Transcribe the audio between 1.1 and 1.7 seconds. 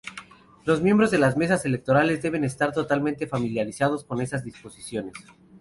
de las mesas